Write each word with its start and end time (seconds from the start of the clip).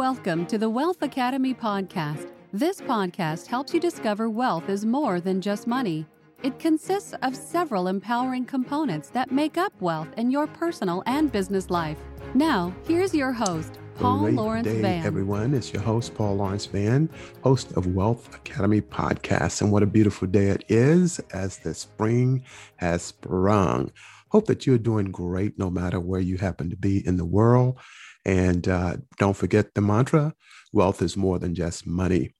Welcome 0.00 0.46
to 0.46 0.56
the 0.56 0.70
Wealth 0.70 1.02
Academy 1.02 1.52
podcast. 1.52 2.32
This 2.54 2.80
podcast 2.80 3.46
helps 3.46 3.74
you 3.74 3.80
discover 3.80 4.30
wealth 4.30 4.70
is 4.70 4.86
more 4.86 5.20
than 5.20 5.42
just 5.42 5.66
money. 5.66 6.06
It 6.42 6.58
consists 6.58 7.12
of 7.20 7.36
several 7.36 7.86
empowering 7.86 8.46
components 8.46 9.10
that 9.10 9.30
make 9.30 9.58
up 9.58 9.74
wealth 9.78 10.08
in 10.16 10.30
your 10.30 10.46
personal 10.46 11.02
and 11.04 11.30
business 11.30 11.68
life. 11.68 11.98
Now, 12.32 12.74
here's 12.88 13.14
your 13.14 13.30
host, 13.30 13.78
Paul 13.96 14.20
Great 14.20 14.34
Lawrence 14.36 14.68
day, 14.68 14.80
Van. 14.80 15.04
everyone. 15.04 15.52
It's 15.52 15.70
your 15.70 15.82
host, 15.82 16.14
Paul 16.14 16.36
Lawrence 16.36 16.64
Van, 16.64 17.10
host 17.44 17.72
of 17.72 17.94
Wealth 17.94 18.34
Academy 18.34 18.80
Podcast. 18.80 19.60
And 19.60 19.70
what 19.70 19.82
a 19.82 19.86
beautiful 19.86 20.26
day 20.26 20.46
it 20.46 20.64
is 20.70 21.18
as 21.34 21.58
the 21.58 21.74
spring 21.74 22.42
has 22.76 23.02
sprung. 23.02 23.92
Hope 24.30 24.46
that 24.46 24.66
you're 24.66 24.78
doing 24.78 25.12
great 25.12 25.58
no 25.58 25.68
matter 25.68 26.00
where 26.00 26.20
you 26.20 26.38
happen 26.38 26.70
to 26.70 26.76
be 26.76 27.06
in 27.06 27.18
the 27.18 27.26
world. 27.26 27.78
And 28.24 28.68
uh, 28.68 28.96
don't 29.18 29.36
forget 29.36 29.74
the 29.74 29.80
mantra 29.80 30.34
wealth 30.72 31.02
is 31.02 31.16
more 31.16 31.38
than 31.38 31.54
just 31.54 31.86
money. 31.86 32.34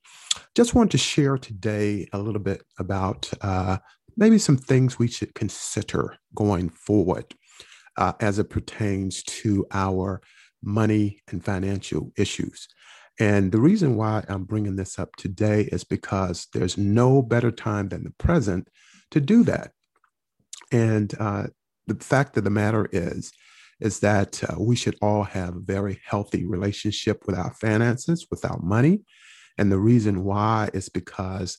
Just 0.54 0.74
want 0.74 0.90
to 0.92 0.98
share 0.98 1.38
today 1.38 2.08
a 2.12 2.18
little 2.18 2.40
bit 2.40 2.62
about 2.78 3.30
uh, 3.40 3.78
maybe 4.16 4.38
some 4.38 4.56
things 4.56 4.98
we 4.98 5.08
should 5.08 5.34
consider 5.34 6.16
going 6.34 6.68
forward 6.68 7.34
uh, 7.96 8.12
as 8.20 8.38
it 8.38 8.50
pertains 8.50 9.22
to 9.24 9.66
our 9.72 10.20
money 10.62 11.20
and 11.28 11.44
financial 11.44 12.12
issues. 12.16 12.68
And 13.18 13.52
the 13.52 13.60
reason 13.60 13.96
why 13.96 14.24
I'm 14.28 14.44
bringing 14.44 14.76
this 14.76 14.98
up 14.98 15.14
today 15.16 15.68
is 15.72 15.84
because 15.84 16.48
there's 16.54 16.78
no 16.78 17.22
better 17.22 17.50
time 17.50 17.88
than 17.88 18.04
the 18.04 18.12
present 18.12 18.68
to 19.10 19.20
do 19.20 19.44
that. 19.44 19.72
And 20.72 21.12
uh, 21.18 21.48
the 21.86 21.96
fact 21.96 22.36
of 22.36 22.44
the 22.44 22.50
matter 22.50 22.88
is, 22.92 23.32
is 23.80 24.00
that 24.00 24.42
uh, 24.44 24.56
we 24.58 24.76
should 24.76 24.96
all 25.00 25.24
have 25.24 25.56
a 25.56 25.60
very 25.60 26.00
healthy 26.04 26.44
relationship 26.46 27.24
with 27.26 27.36
our 27.36 27.54
finances, 27.54 28.26
with 28.30 28.44
our 28.44 28.58
money. 28.62 29.00
And 29.58 29.70
the 29.70 29.78
reason 29.78 30.24
why 30.24 30.70
is 30.72 30.88
because 30.88 31.58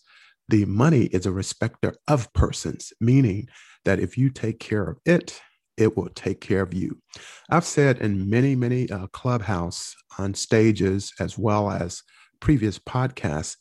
the 0.50 0.66
money 0.66 1.06
is 1.06 1.26
a 1.26 1.32
respecter 1.32 1.96
of 2.08 2.32
persons, 2.34 2.94
meaning 3.00 3.48
that 3.86 4.00
if 4.00 4.18
you 4.18 4.30
take 4.30 4.60
care 4.60 4.84
of 4.84 4.98
it, 5.06 5.42
it 5.78 5.96
will 5.98 6.10
take 6.10 6.42
care 6.42 6.62
of 6.62 6.74
you. 6.74 7.02
I've 7.50 7.66
said 7.66 8.00
in 8.00 8.30
many, 8.30 8.56
many 8.56 8.90
uh, 8.90 9.08
clubhouse 9.08 9.96
on 10.20 10.34
stages, 10.34 11.14
as 11.20 11.38
well 11.38 11.72
as 11.72 12.04
previous 12.40 12.78
podcasts, 12.78 13.56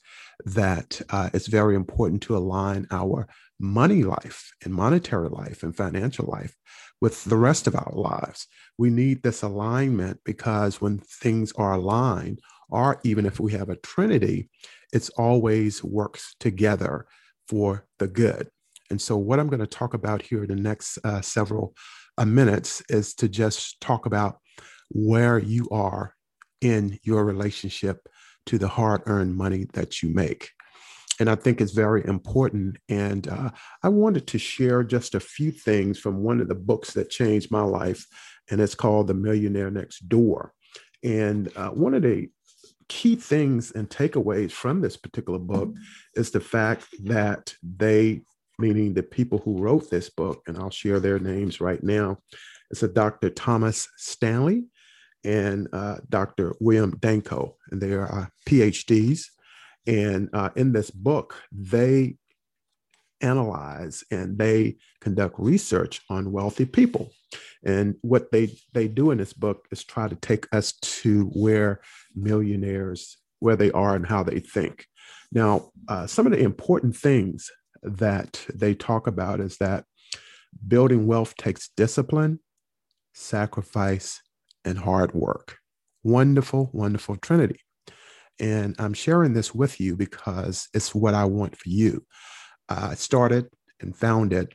that 0.44 1.00
uh, 1.10 1.30
it's 1.32 1.46
very 1.46 1.76
important 1.76 2.22
to 2.22 2.36
align 2.36 2.86
our 2.90 3.28
money 3.58 4.02
life 4.02 4.52
and 4.64 4.72
monetary 4.72 5.28
life 5.28 5.62
and 5.62 5.76
financial 5.76 6.26
life 6.26 6.56
with 7.00 7.24
the 7.24 7.36
rest 7.36 7.66
of 7.66 7.74
our 7.74 7.92
lives. 7.92 8.46
We 8.78 8.90
need 8.90 9.22
this 9.22 9.42
alignment 9.42 10.20
because 10.24 10.80
when 10.80 10.98
things 10.98 11.52
are 11.56 11.72
aligned, 11.72 12.40
or 12.68 13.00
even 13.04 13.26
if 13.26 13.40
we 13.40 13.52
have 13.52 13.68
a 13.68 13.76
trinity, 13.76 14.48
it's 14.92 15.08
always 15.10 15.82
works 15.82 16.34
together 16.38 17.06
for 17.48 17.86
the 17.98 18.06
good. 18.06 18.48
And 18.90 19.00
so, 19.00 19.16
what 19.16 19.38
I'm 19.38 19.48
going 19.48 19.60
to 19.60 19.66
talk 19.66 19.94
about 19.94 20.22
here 20.22 20.42
in 20.42 20.48
the 20.48 20.56
next 20.56 20.98
uh, 21.04 21.20
several 21.20 21.74
uh, 22.18 22.24
minutes 22.24 22.82
is 22.88 23.14
to 23.14 23.28
just 23.28 23.80
talk 23.80 24.06
about 24.06 24.38
where 24.90 25.38
you 25.38 25.68
are 25.70 26.14
in 26.60 26.98
your 27.02 27.24
relationship 27.24 28.08
to 28.46 28.58
the 28.58 28.68
hard 28.68 29.02
earned 29.06 29.36
money 29.36 29.66
that 29.74 30.02
you 30.02 30.12
make. 30.12 30.50
And 31.20 31.28
I 31.28 31.36
think 31.36 31.60
it's 31.60 31.72
very 31.72 32.04
important. 32.06 32.78
And 32.88 33.28
uh, 33.28 33.50
I 33.82 33.90
wanted 33.90 34.26
to 34.28 34.38
share 34.38 34.82
just 34.82 35.14
a 35.14 35.20
few 35.20 35.52
things 35.52 35.98
from 35.98 36.22
one 36.22 36.40
of 36.40 36.48
the 36.48 36.54
books 36.54 36.94
that 36.94 37.10
changed 37.10 37.50
my 37.50 37.62
life, 37.62 38.06
and 38.50 38.60
it's 38.60 38.74
called 38.74 39.06
The 39.06 39.14
Millionaire 39.14 39.70
Next 39.70 40.08
Door. 40.08 40.52
And 41.04 41.52
uh, 41.56 41.68
one 41.68 41.94
of 41.94 42.02
the 42.02 42.28
key 42.88 43.14
things 43.14 43.70
and 43.70 43.88
takeaways 43.88 44.50
from 44.50 44.80
this 44.80 44.96
particular 44.96 45.38
book 45.38 45.72
is 46.16 46.30
the 46.30 46.40
fact 46.40 46.86
that 47.04 47.54
they, 47.62 48.22
meaning 48.58 48.94
the 48.94 49.02
people 49.02 49.38
who 49.38 49.62
wrote 49.62 49.90
this 49.90 50.10
book, 50.10 50.42
and 50.46 50.58
I'll 50.58 50.70
share 50.70 50.98
their 50.98 51.20
names 51.20 51.60
right 51.60 51.82
now, 51.82 52.18
it's 52.70 52.82
a 52.82 52.88
Dr. 52.88 53.30
Thomas 53.30 53.88
Stanley 53.96 54.64
and 55.22 55.68
uh, 55.72 55.98
Dr. 56.08 56.54
William 56.60 56.96
Danko, 56.98 57.56
and 57.70 57.80
they 57.80 57.92
are 57.92 58.12
uh, 58.12 58.26
PhDs. 58.46 59.26
And 59.86 60.28
uh, 60.32 60.50
in 60.56 60.72
this 60.72 60.90
book, 60.90 61.36
they 61.52 62.16
analyze 63.20 64.02
and 64.10 64.38
they 64.38 64.76
conduct 65.00 65.38
research 65.38 66.00
on 66.08 66.32
wealthy 66.32 66.64
people. 66.64 67.10
And 67.64 67.96
what 68.00 68.32
they 68.32 68.56
they 68.72 68.88
do 68.88 69.10
in 69.10 69.18
this 69.18 69.32
book 69.32 69.66
is 69.70 69.84
try 69.84 70.08
to 70.08 70.16
take 70.16 70.46
us 70.52 70.72
to 70.80 71.24
where 71.34 71.80
millionaires 72.14 73.18
where 73.40 73.56
they 73.56 73.70
are 73.72 73.94
and 73.94 74.06
how 74.06 74.22
they 74.22 74.40
think. 74.40 74.86
Now, 75.32 75.70
uh, 75.88 76.06
some 76.06 76.26
of 76.26 76.32
the 76.32 76.38
important 76.38 76.96
things 76.96 77.50
that 77.82 78.46
they 78.54 78.74
talk 78.74 79.06
about 79.06 79.40
is 79.40 79.56
that 79.58 79.84
building 80.66 81.06
wealth 81.06 81.34
takes 81.36 81.70
discipline, 81.76 82.40
sacrifice, 83.14 84.20
and 84.64 84.78
hard 84.78 85.14
work. 85.14 85.58
Wonderful, 86.02 86.70
wonderful 86.72 87.16
trinity. 87.16 87.60
And 88.40 88.74
I'm 88.78 88.94
sharing 88.94 89.34
this 89.34 89.54
with 89.54 89.80
you 89.80 89.96
because 89.96 90.68
it's 90.74 90.94
what 90.94 91.14
I 91.14 91.24
want 91.26 91.56
for 91.56 91.68
you. 91.68 92.04
I 92.68 92.94
started 92.94 93.48
and 93.80 93.94
founded 93.94 94.54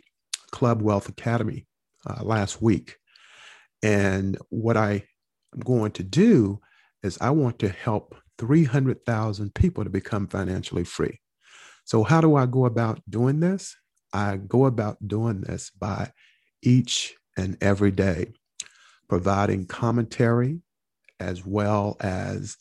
Club 0.51 0.81
Wealth 0.81 1.07
Academy 1.07 1.67
uh, 2.07 2.23
last 2.23 2.61
week. 2.61 2.95
And 3.83 4.37
what 4.49 4.77
I 4.77 5.03
am 5.53 5.59
going 5.63 5.91
to 5.93 6.03
do 6.03 6.59
is 7.03 7.17
I 7.21 7.29
want 7.29 7.59
to 7.59 7.69
help 7.69 8.15
300,000 8.39 9.53
people 9.53 9.83
to 9.83 9.89
become 9.89 10.27
financially 10.27 10.83
free. 10.83 11.19
So, 11.85 12.03
how 12.03 12.19
do 12.19 12.35
I 12.35 12.47
go 12.47 12.65
about 12.65 12.99
doing 13.09 13.39
this? 13.39 13.75
I 14.11 14.37
go 14.37 14.65
about 14.65 14.97
doing 15.07 15.41
this 15.41 15.69
by 15.69 16.11
each 16.63 17.15
and 17.37 17.57
every 17.61 17.91
day 17.91 18.33
providing 19.07 19.65
commentary 19.67 20.61
as 21.19 21.45
well 21.45 21.95
as 21.99 22.57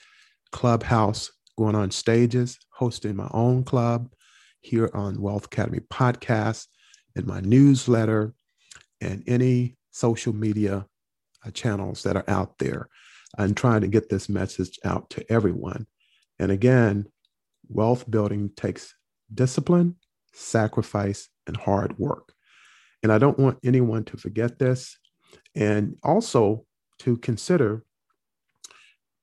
clubhouse, 0.54 1.32
going 1.59 1.75
on 1.75 1.91
stages, 1.91 2.59
hosting 2.70 3.16
my 3.16 3.28
own 3.32 3.65
club 3.65 4.09
here 4.60 4.88
on 4.94 5.20
Wealth 5.20 5.47
Academy 5.47 5.81
podcast, 5.92 6.69
and 7.16 7.26
my 7.26 7.41
newsletter, 7.41 8.32
and 9.00 9.25
any 9.26 9.76
social 9.91 10.32
media 10.32 10.87
uh, 11.44 11.50
channels 11.50 12.04
that 12.04 12.16
are 12.16 12.25
out 12.28 12.56
there. 12.59 12.88
I'm 13.37 13.54
trying 13.54 13.81
to 13.81 13.88
get 13.88 14.09
this 14.09 14.28
message 14.28 14.78
out 14.84 15.10
to 15.10 15.31
everyone. 15.31 15.88
And 16.38 16.53
again, 16.53 17.06
wealth 17.69 18.09
building 18.09 18.50
takes 18.56 18.94
discipline, 19.34 19.97
sacrifice, 20.32 21.28
and 21.48 21.56
hard 21.56 21.98
work. 21.98 22.32
And 23.03 23.12
I 23.12 23.19
don't 23.19 23.41
want 23.41 23.59
anyone 23.64 24.04
to 24.04 24.16
forget 24.16 24.60
this. 24.60 24.97
And 25.56 25.97
also 26.04 26.64
to 27.00 27.16
consider 27.16 27.84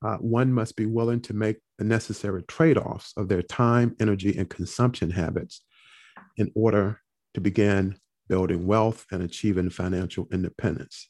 uh, 0.03 0.17
one 0.17 0.51
must 0.51 0.75
be 0.75 0.85
willing 0.85 1.21
to 1.21 1.33
make 1.33 1.57
the 1.77 1.83
necessary 1.83 2.43
trade 2.43 2.77
offs 2.77 3.13
of 3.17 3.27
their 3.27 3.41
time, 3.41 3.95
energy, 3.99 4.35
and 4.37 4.49
consumption 4.49 5.11
habits 5.11 5.61
in 6.37 6.51
order 6.55 6.99
to 7.33 7.41
begin 7.41 7.95
building 8.27 8.65
wealth 8.65 9.05
and 9.11 9.21
achieving 9.21 9.69
financial 9.69 10.27
independence. 10.31 11.09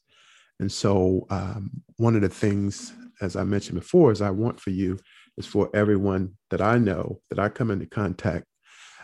And 0.60 0.72
so, 0.72 1.26
um, 1.30 1.72
one 1.98 2.16
of 2.16 2.22
the 2.22 2.30
things, 2.30 2.94
as 3.22 3.36
I 3.36 3.44
mentioned 3.44 3.80
before, 3.80 4.12
is 4.12 4.22
I 4.22 4.30
want 4.30 4.60
for 4.60 4.70
you 4.70 5.00
is 5.38 5.48
for 5.48 5.70
everyone 5.74 6.38
that 6.50 6.62
I 6.62 6.78
know 6.78 7.22
that 7.30 7.40
I 7.40 7.50
come 7.50 7.72
into 7.72 7.88
contact, 7.88 8.46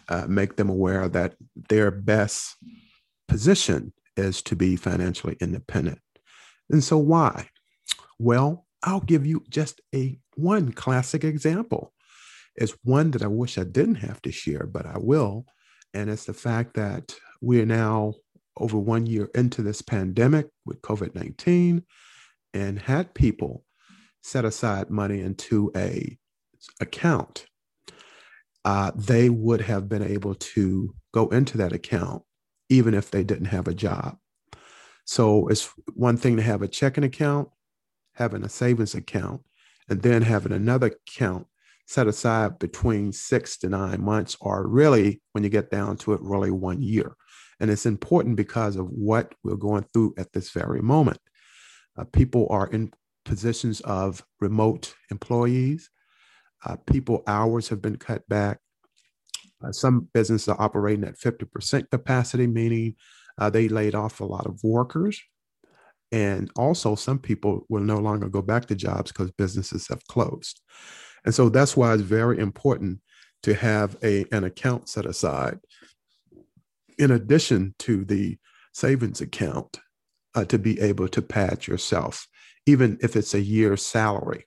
uh, 0.10 0.28
make 0.28 0.56
them 0.56 0.70
aware 0.70 1.08
that 1.08 1.36
their 1.70 1.90
best 1.90 2.56
position 3.28 3.94
is 4.16 4.42
to 4.44 4.56
be 4.56 4.76
financially 4.76 5.38
independent. 5.40 6.00
And 6.70 6.84
so, 6.84 6.98
why? 6.98 7.50
Well, 8.20 8.67
I'll 8.84 9.02
give 9.02 9.26
you 9.26 9.44
just 9.50 9.82
a 9.94 10.20
one 10.36 10.72
classic 10.72 11.24
example. 11.24 11.94
It's 12.56 12.76
one 12.84 13.12
that 13.12 13.24
I 13.24 13.28
wish 13.28 13.58
I 13.58 13.64
didn't 13.64 13.96
have 13.96 14.22
to 14.24 14.32
share, 14.32 14.66
but 14.66 14.86
I 14.86 14.98
will. 14.98 15.46
And 15.94 16.10
it's 16.10 16.26
the 16.26 16.34
fact 16.34 16.76
that 16.76 17.16
we 17.42 17.62
are 17.62 17.66
now 17.66 18.14
over 18.58 18.78
one 18.78 19.06
year 19.06 19.30
into 19.36 19.62
this 19.62 19.82
pandemic 19.82 20.48
with 20.66 20.82
COVID 20.82 21.16
19 21.16 21.84
and 22.54 22.80
had 22.80 23.14
people 23.14 23.64
set 24.24 24.46
aside 24.46 24.90
money 24.90 25.22
into 25.22 25.72
a 25.76 26.18
account, 26.82 27.46
uh, 28.66 28.92
they 28.96 29.30
would 29.30 29.62
have 29.62 29.88
been 29.88 30.04
able 30.04 30.36
to 30.36 30.94
go 31.14 31.28
into 31.30 31.58
that 31.58 31.74
account 31.74 32.24
even 32.70 32.94
if 32.94 33.12
they 33.12 33.24
didn't 33.24 33.46
have 33.46 33.68
a 33.68 33.74
job. 33.74 34.18
So 35.06 35.48
it's 35.48 35.72
one 35.94 36.18
thing 36.18 36.36
to 36.36 36.44
have 36.44 36.62
a 36.62 36.68
checking 36.68 37.06
account, 37.06 37.50
having 38.18 38.44
a 38.44 38.50
savings 38.50 38.96
account, 38.96 39.42
and 39.90 40.02
then 40.02 40.22
having 40.22 40.52
another 40.52 40.88
account 40.88 41.48
set 41.86 42.08
aside 42.08 42.60
between 42.60 43.14
six 43.14 43.58
to 43.58 43.70
nine 43.70 44.04
months, 44.04 44.36
or 44.42 44.68
really, 44.68 45.22
when 45.32 45.44
you 45.44 45.50
get 45.50 45.72
down 45.72 45.96
to 45.98 46.14
it, 46.14 46.22
really 46.22 46.52
one 46.52 46.82
year. 46.82 47.16
And 47.60 47.72
it's 47.72 47.86
important 47.86 48.36
because 48.36 48.76
of 48.76 48.90
what 48.90 49.34
we're 49.44 49.56
going 49.56 49.86
through 49.94 50.16
at 50.18 50.34
this 50.34 50.52
very 50.52 50.82
moment. 50.82 51.20
Uh, 51.98 52.04
people 52.04 52.48
are 52.50 52.68
in 52.68 52.92
positions 53.26 53.82
of 53.82 54.24
remote 54.40 54.94
employees. 55.12 55.90
Uh, 56.66 56.76
people 56.86 57.24
hours 57.28 57.70
have 57.70 57.82
been 57.82 57.98
cut 57.98 58.28
back. 58.28 58.60
Uh, 59.64 59.72
some 59.72 60.08
businesses 60.14 60.48
are 60.48 60.62
operating 60.62 61.04
at 61.04 61.18
50% 61.18 61.90
capacity, 61.90 62.48
meaning 62.48 62.96
uh, 63.38 63.50
they 63.50 63.68
laid 63.68 63.96
off 63.96 64.20
a 64.20 64.26
lot 64.26 64.46
of 64.46 64.64
workers. 64.64 65.22
And 66.12 66.50
also, 66.56 66.96
some 66.96 67.20
people 67.20 67.66
will 67.70 67.82
no 67.82 67.98
longer 67.98 68.30
go 68.30 68.42
back 68.42 68.66
to 68.68 68.76
jobs 68.76 69.12
because 69.12 69.32
businesses 69.32 69.88
have 69.90 70.06
closed. 70.08 70.62
And 71.26 71.36
so 71.36 71.50
that's 71.50 71.76
why 71.76 71.94
it's 71.94 72.02
very 72.02 72.40
important 72.40 73.02
to 73.44 73.54
have 73.54 73.98
a, 74.04 74.26
an 74.32 74.46
account 74.46 74.88
set 74.90 75.06
aside 75.06 75.60
in 76.98 77.12
addition 77.12 77.76
to 77.80 78.04
the 78.06 78.38
savings 78.74 79.22
account 79.22 79.80
uh, 80.36 80.46
to 80.46 80.58
be 80.58 80.80
able 80.80 81.08
to 81.10 81.22
pad 81.22 81.68
yourself, 81.68 82.28
even 82.66 82.98
if 83.02 83.16
it's 83.16 83.34
a 83.34 83.42
year's 83.42 83.86
salary. 83.86 84.46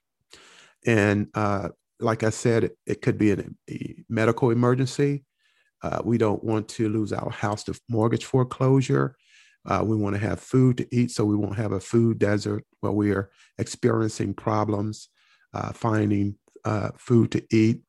And 0.85 1.27
uh, 1.33 1.69
like 1.99 2.23
I 2.23 2.29
said, 2.29 2.63
it, 2.63 2.77
it 2.85 3.01
could 3.01 3.17
be 3.17 3.31
an, 3.31 3.57
a 3.69 3.95
medical 4.09 4.51
emergency. 4.51 5.25
Uh, 5.83 6.01
we 6.03 6.17
don't 6.17 6.43
want 6.43 6.67
to 6.69 6.89
lose 6.89 7.11
our 7.11 7.29
house 7.29 7.63
to 7.65 7.79
mortgage 7.89 8.25
foreclosure. 8.25 9.15
Uh, 9.65 9.83
we 9.85 9.95
want 9.95 10.15
to 10.15 10.21
have 10.21 10.39
food 10.39 10.77
to 10.77 10.87
eat, 10.95 11.11
so 11.11 11.23
we 11.23 11.35
won't 11.35 11.57
have 11.57 11.71
a 11.71 11.79
food 11.79 12.17
desert 12.17 12.63
where 12.79 12.91
we 12.91 13.11
are 13.11 13.29
experiencing 13.57 14.33
problems 14.33 15.09
uh, 15.53 15.71
finding 15.73 16.35
uh, 16.65 16.89
food 16.97 17.31
to 17.31 17.43
eat, 17.51 17.81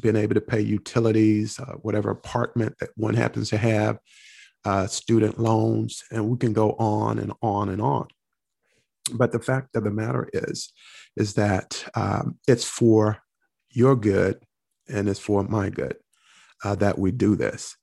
being 0.00 0.16
able 0.16 0.34
to 0.34 0.40
pay 0.40 0.60
utilities, 0.60 1.58
uh, 1.58 1.74
whatever 1.82 2.10
apartment 2.10 2.74
that 2.80 2.90
one 2.96 3.14
happens 3.14 3.50
to 3.50 3.56
have, 3.56 3.98
uh, 4.64 4.86
student 4.86 5.38
loans, 5.38 6.02
and 6.10 6.28
we 6.28 6.36
can 6.36 6.52
go 6.52 6.72
on 6.72 7.18
and 7.18 7.32
on 7.42 7.68
and 7.68 7.80
on. 7.80 8.06
But 9.12 9.32
the 9.32 9.40
fact 9.40 9.74
of 9.74 9.84
the 9.84 9.90
matter 9.90 10.28
is, 10.32 10.72
is 11.16 11.34
that 11.34 11.84
um, 11.94 12.38
it's 12.46 12.64
for 12.64 13.18
your 13.70 13.96
good 13.96 14.40
and 14.88 15.08
it's 15.08 15.20
for 15.20 15.42
my 15.44 15.70
good 15.70 15.96
uh, 16.64 16.74
that 16.76 16.98
we 16.98 17.10
do 17.10 17.36
this. 17.36 17.76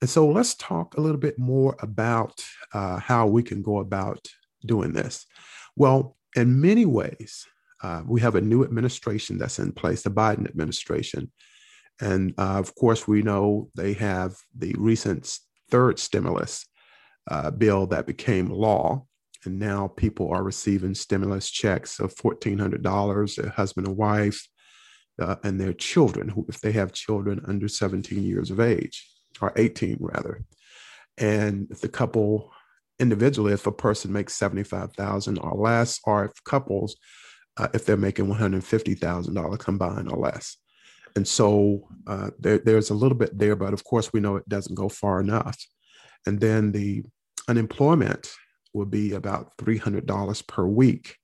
And 0.00 0.08
so 0.08 0.28
let's 0.28 0.54
talk 0.54 0.96
a 0.96 1.00
little 1.00 1.18
bit 1.18 1.38
more 1.38 1.76
about 1.80 2.44
uh, 2.72 2.98
how 2.98 3.26
we 3.26 3.42
can 3.42 3.62
go 3.62 3.78
about 3.78 4.28
doing 4.64 4.92
this. 4.92 5.26
Well, 5.76 6.16
in 6.36 6.60
many 6.60 6.86
ways, 6.86 7.46
uh, 7.82 8.02
we 8.06 8.20
have 8.20 8.34
a 8.34 8.40
new 8.40 8.64
administration 8.64 9.38
that's 9.38 9.58
in 9.58 9.72
place, 9.72 10.02
the 10.02 10.10
Biden 10.10 10.48
administration. 10.48 11.32
And 12.00 12.34
uh, 12.38 12.58
of 12.58 12.74
course, 12.74 13.08
we 13.08 13.22
know 13.22 13.70
they 13.74 13.92
have 13.94 14.36
the 14.56 14.74
recent 14.78 15.38
third 15.70 15.98
stimulus 15.98 16.66
uh, 17.28 17.50
bill 17.50 17.86
that 17.88 18.06
became 18.06 18.48
law. 18.48 19.04
And 19.44 19.58
now 19.58 19.88
people 19.88 20.32
are 20.32 20.42
receiving 20.42 20.94
stimulus 20.94 21.50
checks 21.50 22.00
of 22.00 22.14
$1,400, 22.14 23.44
a 23.44 23.50
husband 23.50 23.86
and 23.86 23.96
wife, 23.96 24.48
uh, 25.20 25.36
and 25.42 25.60
their 25.60 25.72
children, 25.72 26.28
who, 26.28 26.46
if 26.48 26.60
they 26.60 26.72
have 26.72 26.92
children 26.92 27.40
under 27.46 27.68
17 27.68 28.22
years 28.22 28.50
of 28.50 28.60
age, 28.60 29.06
or 29.40 29.52
18 29.56 29.98
rather. 30.00 30.44
And 31.16 31.68
if 31.70 31.80
the 31.80 31.88
couple 31.88 32.52
individually, 32.98 33.52
if 33.52 33.66
a 33.66 33.72
person 33.72 34.12
makes 34.12 34.34
75,000 34.34 35.38
or 35.38 35.54
less, 35.54 36.00
or 36.04 36.24
if 36.26 36.44
couples, 36.44 36.96
uh, 37.56 37.68
if 37.74 37.84
they're 37.84 37.96
making 37.96 38.26
$150,000 38.26 39.58
combined 39.58 40.10
or 40.10 40.18
less. 40.18 40.56
And 41.16 41.26
so 41.26 41.88
uh, 42.06 42.30
there, 42.38 42.58
there's 42.58 42.90
a 42.90 42.94
little 42.94 43.16
bit 43.16 43.36
there, 43.36 43.56
but 43.56 43.72
of 43.72 43.84
course 43.84 44.12
we 44.12 44.20
know 44.20 44.36
it 44.36 44.48
doesn't 44.48 44.74
go 44.74 44.88
far 44.88 45.20
enough. 45.20 45.58
And 46.26 46.40
then 46.40 46.72
the 46.72 47.02
unemployment 47.48 48.30
would 48.74 48.90
be 48.90 49.14
about 49.14 49.56
$300 49.58 50.46
per 50.46 50.66
week 50.66 51.16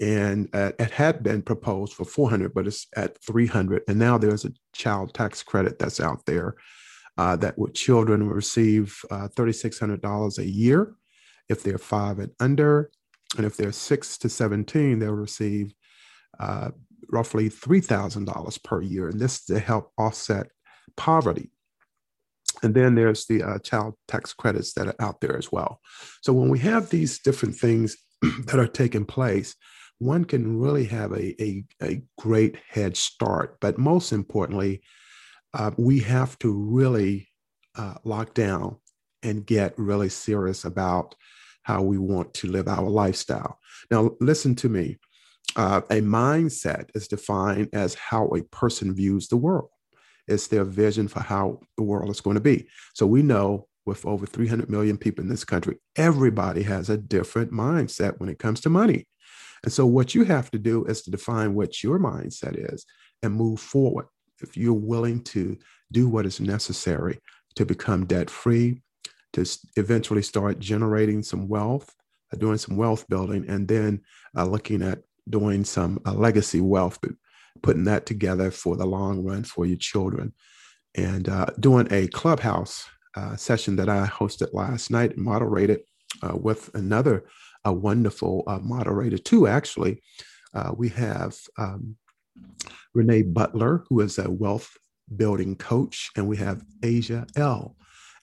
and 0.00 0.48
uh, 0.52 0.72
it 0.78 0.90
had 0.90 1.22
been 1.22 1.42
proposed 1.42 1.94
for 1.94 2.04
400 2.04 2.52
but 2.52 2.66
it's 2.66 2.86
at 2.96 3.16
300 3.22 3.82
and 3.88 3.98
now 3.98 4.18
there's 4.18 4.44
a 4.44 4.52
child 4.74 5.14
tax 5.14 5.42
credit 5.42 5.78
that's 5.78 6.00
out 6.00 6.24
there 6.26 6.54
uh, 7.18 7.36
that 7.36 7.58
would 7.58 7.74
children 7.74 8.28
receive 8.28 9.00
uh, 9.10 9.28
$3600 9.36 10.38
a 10.38 10.46
year 10.46 10.94
if 11.48 11.62
they're 11.62 11.78
five 11.78 12.18
and 12.18 12.32
under. 12.40 12.90
And 13.36 13.44
if 13.44 13.56
they're 13.56 13.72
6 13.72 14.18
to 14.18 14.28
17 14.28 14.98
they'll 14.98 15.12
receive 15.12 15.74
uh, 16.38 16.70
roughly 17.10 17.50
$3000 17.50 18.62
per 18.62 18.82
year. 18.82 19.08
And 19.08 19.20
this 19.20 19.44
to 19.46 19.58
help 19.58 19.92
offset 19.98 20.48
poverty. 20.96 21.50
And 22.62 22.74
then 22.74 22.94
there's 22.94 23.26
the 23.26 23.42
uh, 23.42 23.58
child 23.58 23.94
tax 24.08 24.32
credits 24.32 24.72
that 24.74 24.86
are 24.86 24.94
out 25.00 25.20
there 25.20 25.36
as 25.36 25.52
well. 25.52 25.80
So 26.22 26.32
when 26.32 26.48
we 26.48 26.58
have 26.60 26.88
these 26.88 27.18
different 27.18 27.56
things 27.56 27.96
that 28.46 28.58
are 28.58 28.66
taking 28.66 29.04
place 29.04 29.54
one 29.98 30.24
can 30.24 30.58
really 30.60 30.84
have 30.84 31.12
a, 31.12 31.42
a, 31.42 31.64
a 31.82 32.02
great 32.18 32.56
head 32.68 32.96
start. 32.96 33.56
But 33.60 33.78
most 33.78 34.12
importantly, 34.12 34.82
uh, 35.54 35.70
we 35.76 36.00
have 36.00 36.38
to 36.40 36.52
really 36.52 37.28
uh, 37.76 37.94
lock 38.04 38.34
down 38.34 38.76
and 39.22 39.46
get 39.46 39.78
really 39.78 40.08
serious 40.08 40.64
about 40.64 41.14
how 41.62 41.82
we 41.82 41.98
want 41.98 42.32
to 42.34 42.48
live 42.48 42.68
our 42.68 42.88
lifestyle. 42.88 43.58
Now, 43.90 44.12
listen 44.20 44.54
to 44.56 44.68
me. 44.68 44.98
Uh, 45.56 45.80
a 45.90 46.00
mindset 46.00 46.90
is 46.94 47.08
defined 47.08 47.70
as 47.72 47.94
how 47.94 48.26
a 48.28 48.42
person 48.44 48.94
views 48.94 49.28
the 49.28 49.36
world. 49.36 49.68
It's 50.28 50.48
their 50.48 50.64
vision 50.64 51.08
for 51.08 51.20
how 51.20 51.60
the 51.76 51.82
world 51.82 52.10
is 52.10 52.20
going 52.20 52.34
to 52.34 52.40
be. 52.40 52.68
So 52.94 53.06
we 53.06 53.22
know 53.22 53.66
with 53.86 54.04
over 54.04 54.26
300 54.26 54.68
million 54.68 54.98
people 54.98 55.22
in 55.22 55.30
this 55.30 55.44
country, 55.44 55.76
everybody 55.96 56.62
has 56.64 56.90
a 56.90 56.96
different 56.96 57.52
mindset 57.52 58.18
when 58.18 58.28
it 58.28 58.38
comes 58.38 58.60
to 58.60 58.68
money. 58.68 59.06
And 59.62 59.72
so, 59.72 59.86
what 59.86 60.14
you 60.14 60.24
have 60.24 60.50
to 60.50 60.58
do 60.58 60.84
is 60.84 61.02
to 61.02 61.10
define 61.10 61.54
what 61.54 61.82
your 61.82 61.98
mindset 61.98 62.72
is 62.72 62.84
and 63.22 63.32
move 63.32 63.60
forward. 63.60 64.06
If 64.40 64.56
you're 64.56 64.72
willing 64.74 65.22
to 65.24 65.58
do 65.92 66.08
what 66.08 66.26
is 66.26 66.40
necessary 66.40 67.18
to 67.56 67.64
become 67.64 68.06
debt 68.06 68.30
free, 68.30 68.82
to 69.32 69.58
eventually 69.76 70.22
start 70.22 70.58
generating 70.58 71.22
some 71.22 71.48
wealth, 71.48 71.94
uh, 72.32 72.36
doing 72.38 72.58
some 72.58 72.76
wealth 72.76 73.06
building, 73.08 73.44
and 73.48 73.68
then 73.68 74.00
uh, 74.36 74.44
looking 74.44 74.82
at 74.82 75.00
doing 75.28 75.64
some 75.64 76.00
uh, 76.06 76.14
legacy 76.14 76.60
wealth, 76.60 76.98
but 77.02 77.12
putting 77.62 77.84
that 77.84 78.06
together 78.06 78.50
for 78.50 78.76
the 78.76 78.86
long 78.86 79.22
run 79.22 79.44
for 79.44 79.66
your 79.66 79.76
children. 79.76 80.32
And 80.94 81.28
uh, 81.28 81.46
doing 81.60 81.88
a 81.90 82.08
clubhouse 82.08 82.86
uh, 83.14 83.36
session 83.36 83.76
that 83.76 83.88
I 83.88 84.06
hosted 84.06 84.54
last 84.54 84.90
night 84.90 85.16
moderated 85.18 85.80
uh, 86.22 86.36
with 86.36 86.74
another 86.74 87.24
wonderful 87.64 88.44
moderator 88.62 89.18
too. 89.18 89.48
Actually, 89.48 90.00
we 90.76 90.88
have 90.90 91.36
um, 91.58 91.96
Renee 92.94 93.22
Butler, 93.22 93.84
who 93.88 94.00
is 94.00 94.18
a 94.18 94.30
wealth 94.30 94.76
building 95.14 95.56
coach, 95.56 96.10
and 96.16 96.28
we 96.28 96.36
have 96.38 96.64
Asia 96.82 97.26
L. 97.36 97.76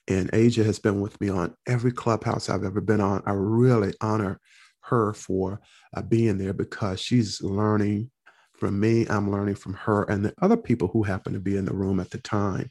And 0.08 0.30
Asia 0.32 0.64
has 0.64 0.78
been 0.78 1.00
with 1.00 1.20
me 1.20 1.28
on 1.30 1.54
every 1.66 1.92
clubhouse 1.92 2.48
I've 2.48 2.64
ever 2.64 2.80
been 2.80 3.00
on. 3.00 3.22
I 3.26 3.32
really 3.32 3.94
honor 4.00 4.40
her 4.82 5.14
for 5.14 5.60
uh, 5.96 6.02
being 6.02 6.38
there 6.38 6.52
because 6.52 7.00
she's 7.00 7.42
learning 7.42 8.10
from 8.58 8.78
me. 8.78 9.06
I'm 9.08 9.30
learning 9.30 9.56
from 9.56 9.74
her 9.74 10.04
and 10.04 10.24
the 10.24 10.34
other 10.42 10.56
people 10.56 10.88
who 10.88 11.02
happen 11.02 11.32
to 11.32 11.40
be 11.40 11.56
in 11.56 11.64
the 11.64 11.74
room 11.74 12.00
at 12.00 12.10
the 12.10 12.18
time. 12.18 12.70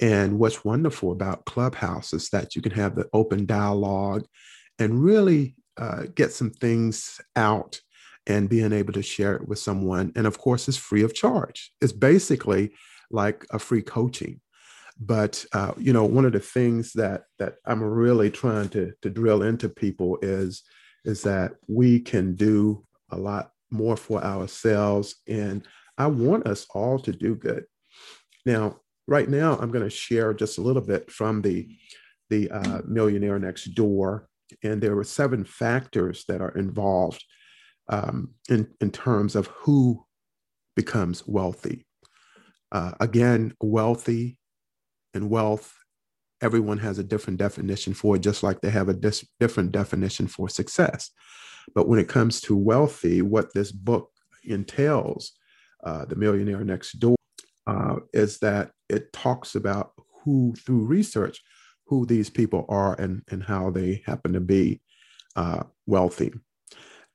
And 0.00 0.38
what's 0.38 0.64
wonderful 0.64 1.12
about 1.12 1.44
Clubhouse 1.46 2.12
is 2.12 2.30
that 2.30 2.56
you 2.56 2.62
can 2.62 2.72
have 2.72 2.96
the 2.96 3.08
open 3.12 3.46
dialogue 3.46 4.26
and 4.78 5.02
really 5.02 5.56
uh, 5.76 6.04
get 6.14 6.32
some 6.32 6.50
things 6.50 7.20
out 7.36 7.80
and 8.26 8.48
being 8.48 8.72
able 8.72 8.92
to 8.92 9.02
share 9.02 9.34
it 9.36 9.48
with 9.48 9.58
someone. 9.58 10.12
And 10.16 10.26
of 10.26 10.38
course, 10.38 10.68
it's 10.68 10.76
free 10.76 11.02
of 11.02 11.14
charge. 11.14 11.72
It's 11.80 11.92
basically 11.92 12.72
like 13.10 13.44
a 13.50 13.58
free 13.58 13.82
coaching. 13.82 14.40
But 14.98 15.44
uh, 15.52 15.72
you 15.76 15.92
know, 15.92 16.04
one 16.04 16.24
of 16.24 16.32
the 16.32 16.40
things 16.40 16.92
that 16.92 17.24
that 17.38 17.56
I'm 17.66 17.82
really 17.82 18.30
trying 18.30 18.68
to 18.70 18.92
to 19.02 19.10
drill 19.10 19.42
into 19.42 19.68
people 19.68 20.18
is 20.22 20.62
is 21.04 21.22
that 21.22 21.52
we 21.68 22.00
can 22.00 22.34
do 22.34 22.84
a 23.10 23.16
lot 23.16 23.50
more 23.70 23.96
for 23.96 24.22
ourselves, 24.22 25.16
and 25.28 25.66
I 25.98 26.06
want 26.06 26.46
us 26.46 26.66
all 26.74 26.98
to 27.00 27.12
do 27.12 27.34
good. 27.34 27.64
Now, 28.46 28.80
right 29.08 29.28
now, 29.28 29.58
I'm 29.58 29.72
going 29.72 29.84
to 29.84 29.90
share 29.90 30.32
just 30.32 30.58
a 30.58 30.62
little 30.62 30.82
bit 30.82 31.10
from 31.10 31.42
the 31.42 31.68
the 32.30 32.50
uh, 32.50 32.82
Millionaire 32.86 33.40
Next 33.40 33.64
Door 33.74 34.28
and 34.62 34.80
there 34.80 34.94
were 34.94 35.04
seven 35.04 35.44
factors 35.44 36.24
that 36.28 36.40
are 36.40 36.56
involved 36.56 37.24
um, 37.88 38.34
in, 38.48 38.68
in 38.80 38.90
terms 38.90 39.36
of 39.36 39.46
who 39.48 40.04
becomes 40.76 41.26
wealthy. 41.26 41.86
Uh, 42.72 42.92
again, 43.00 43.54
wealthy 43.60 44.38
and 45.12 45.30
wealth, 45.30 45.74
everyone 46.40 46.78
has 46.78 46.98
a 46.98 47.04
different 47.04 47.38
definition 47.38 47.94
for 47.94 48.16
it, 48.16 48.20
just 48.20 48.42
like 48.42 48.60
they 48.60 48.70
have 48.70 48.88
a 48.88 48.94
dis- 48.94 49.26
different 49.38 49.72
definition 49.72 50.26
for 50.26 50.48
success. 50.48 51.10
But 51.74 51.88
when 51.88 51.98
it 51.98 52.08
comes 52.08 52.40
to 52.42 52.56
wealthy, 52.56 53.22
what 53.22 53.52
this 53.54 53.72
book 53.72 54.10
entails, 54.44 55.32
uh, 55.84 56.04
The 56.04 56.16
Millionaire 56.16 56.64
Next 56.64 56.98
Door, 56.98 57.16
uh, 57.66 57.96
is 58.12 58.38
that 58.40 58.72
it 58.88 59.12
talks 59.12 59.54
about 59.54 59.92
who, 60.22 60.54
through 60.54 60.84
research, 60.84 61.40
who 61.86 62.06
these 62.06 62.30
people 62.30 62.66
are 62.68 62.98
and, 63.00 63.22
and 63.30 63.42
how 63.42 63.70
they 63.70 64.02
happen 64.06 64.32
to 64.32 64.40
be 64.40 64.80
uh, 65.36 65.62
wealthy. 65.86 66.32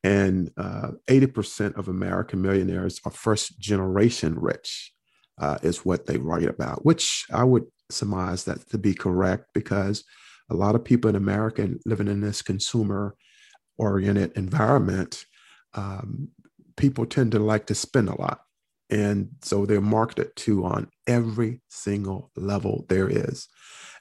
And 0.04 0.52
uh, 0.58 0.92
80% 1.08 1.76
of 1.76 1.88
American 1.88 2.42
millionaires 2.42 3.02
are 3.06 3.12
first 3.12 3.60
generation 3.60 4.40
rich, 4.40 4.94
uh, 5.38 5.58
is 5.62 5.86
what 5.86 6.06
they 6.06 6.18
write 6.18 6.48
about, 6.48 6.86
which 6.86 7.26
I 7.32 7.44
would 7.44 7.66
surmise 7.90 8.46
that 8.46 8.70
to 8.70 8.78
be 8.78 8.94
correct 8.94 9.48
because 9.54 10.04
a 10.50 10.56
lot 10.56 10.76
of 10.76 10.84
people 10.84 11.10
in 11.10 11.16
America 11.16 11.70
living 11.86 12.08
in 12.08 12.22
this 12.22 12.42
consumer 12.42 13.16
oriented 13.78 14.32
environment, 14.36 15.26
um, 15.74 16.30
people 16.78 17.06
tend 17.06 17.32
to 17.34 17.40
like 17.40 17.66
to 17.68 17.76
spend 17.76 18.10
a 18.10 18.20
lot. 18.20 18.42
And 18.90 19.30
so 19.42 19.66
they're 19.66 19.82
marketed 19.82 20.36
to 20.38 20.66
on 20.66 20.90
every 21.08 21.62
single 21.70 22.32
level 22.36 22.86
there 22.90 23.10
is. 23.10 23.48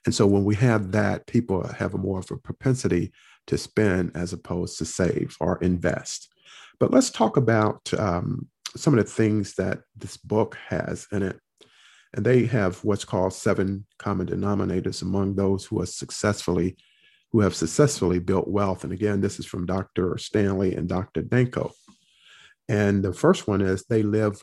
And 0.06 0.14
so 0.14 0.26
when 0.26 0.44
we 0.44 0.54
have 0.56 0.92
that, 0.92 1.26
people 1.26 1.66
have 1.66 1.94
a 1.94 1.98
more 1.98 2.20
of 2.20 2.30
a 2.30 2.36
propensity 2.36 3.12
to 3.48 3.58
spend 3.58 4.12
as 4.14 4.32
opposed 4.32 4.78
to 4.78 4.84
save 4.84 5.36
or 5.40 5.58
invest. 5.58 6.32
But 6.78 6.92
let's 6.92 7.10
talk 7.10 7.36
about 7.36 7.92
um, 7.98 8.48
some 8.76 8.96
of 8.96 9.04
the 9.04 9.10
things 9.10 9.54
that 9.54 9.80
this 9.96 10.16
book 10.16 10.56
has 10.68 11.06
in 11.12 11.22
it. 11.22 11.38
And 12.14 12.24
they 12.24 12.46
have 12.46 12.82
what's 12.84 13.04
called 13.04 13.34
seven 13.34 13.84
common 13.98 14.28
denominators 14.28 15.02
among 15.02 15.34
those 15.34 15.66
who 15.66 15.82
are 15.82 15.86
successfully, 15.86 16.76
who 17.32 17.40
have 17.40 17.54
successfully 17.54 18.18
built 18.18 18.48
wealth. 18.48 18.84
And 18.84 18.92
again, 18.92 19.20
this 19.20 19.38
is 19.38 19.44
from 19.44 19.66
Dr. 19.66 20.16
Stanley 20.16 20.74
and 20.74 20.88
Dr. 20.88 21.22
Danko. 21.22 21.72
And 22.68 23.02
the 23.02 23.12
first 23.12 23.46
one 23.46 23.60
is 23.60 23.84
they 23.84 24.02
live 24.02 24.42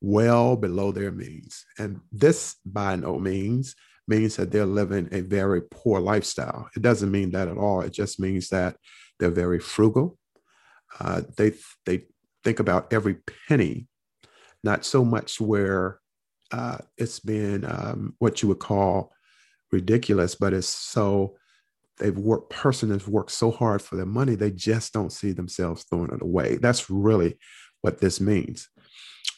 well 0.00 0.56
below 0.56 0.90
their 0.90 1.12
means. 1.12 1.64
And 1.78 2.00
this 2.10 2.56
by 2.64 2.96
no 2.96 3.18
means 3.18 3.76
means 4.08 4.36
that 4.36 4.50
they're 4.50 4.66
living 4.66 5.08
a 5.12 5.20
very 5.20 5.62
poor 5.62 6.00
lifestyle. 6.00 6.68
It 6.76 6.82
doesn't 6.82 7.10
mean 7.10 7.30
that 7.32 7.48
at 7.48 7.56
all. 7.56 7.80
It 7.80 7.92
just 7.92 8.18
means 8.20 8.48
that 8.48 8.76
they're 9.18 9.30
very 9.30 9.60
frugal. 9.60 10.18
Uh, 10.98 11.22
they 11.36 11.52
they 11.86 12.06
think 12.44 12.58
about 12.58 12.92
every 12.92 13.16
penny, 13.48 13.86
not 14.62 14.84
so 14.84 15.04
much 15.04 15.40
where 15.40 16.00
uh, 16.50 16.78
it's 16.98 17.20
been 17.20 17.64
um, 17.64 18.14
what 18.18 18.42
you 18.42 18.48
would 18.48 18.58
call 18.58 19.12
ridiculous, 19.70 20.34
but 20.34 20.52
it's 20.52 20.68
so 20.68 21.36
they've 21.98 22.18
worked 22.18 22.50
person 22.50 22.90
has 22.90 23.06
worked 23.06 23.30
so 23.30 23.50
hard 23.50 23.80
for 23.80 23.96
their 23.96 24.06
money 24.06 24.34
they 24.34 24.50
just 24.50 24.92
don't 24.92 25.12
see 25.12 25.30
themselves 25.32 25.84
throwing 25.84 26.10
it 26.12 26.22
away. 26.22 26.56
That's 26.56 26.90
really 26.90 27.38
what 27.80 28.00
this 28.00 28.20
means. 28.20 28.68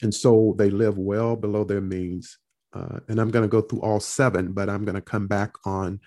And 0.03 0.15
so 0.15 0.55
they 0.59 0.71
live 0.71 0.99
well 0.99 1.37
below 1.37 1.65
their 1.65 1.81
means 1.81 2.39
uh, 2.75 3.01
and 3.09 3.21
I'm 3.21 3.31
going 3.31 3.45
to 3.45 3.49
go 3.49 3.61
through 3.61 3.81
all 3.81 4.01
seven, 4.01 4.53
but 4.53 4.69
I'm 4.69 4.85
going 4.85 4.97
to 4.97 5.01
come 5.01 5.27
back 5.27 5.55
on 5.65 6.01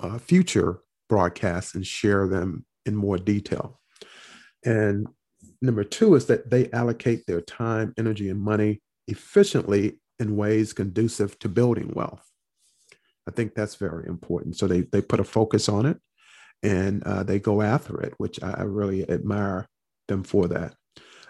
uh, 0.00 0.18
future 0.18 0.80
broadcasts 1.08 1.74
and 1.74 1.86
share 1.86 2.26
them 2.28 2.64
in 2.84 2.94
more 2.94 3.18
detail. 3.18 3.80
And 4.64 5.06
number 5.62 5.84
two 5.84 6.14
is 6.14 6.26
that 6.26 6.50
they 6.50 6.70
allocate 6.72 7.26
their 7.26 7.40
time, 7.40 7.94
energy, 7.98 8.28
and 8.28 8.40
money 8.40 8.82
efficiently 9.06 10.00
in 10.18 10.36
ways 10.36 10.72
conducive 10.72 11.38
to 11.38 11.48
building 11.48 11.92
wealth. 11.94 12.24
I 13.26 13.30
think 13.30 13.54
that's 13.54 13.76
very 13.76 14.06
important. 14.06 14.56
So 14.56 14.66
they, 14.66 14.82
they 14.82 15.00
put 15.00 15.20
a 15.20 15.24
focus 15.24 15.68
on 15.68 15.86
it 15.86 15.98
and 16.62 17.02
uh, 17.04 17.22
they 17.22 17.38
go 17.38 17.62
after 17.62 18.00
it, 18.00 18.14
which 18.18 18.42
I, 18.42 18.50
I 18.58 18.62
really 18.62 19.08
admire 19.08 19.68
them 20.08 20.24
for 20.24 20.48
that. 20.48 20.74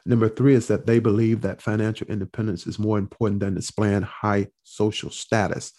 Number 0.07 0.29
three 0.29 0.55
is 0.55 0.69
that 0.69 0.87
they 0.87 0.99
believe 0.99 1.41
that 1.43 1.63
financial 1.63 2.07
independence 2.07 2.67
is 2.67 2.79
more 2.79 2.99
important 2.99 3.41
than 3.41 3.55
displaying 3.55 4.03
high 4.03 4.49
social 4.63 5.11
status. 5.11 5.73